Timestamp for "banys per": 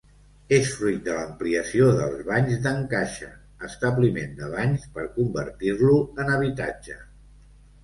4.57-5.07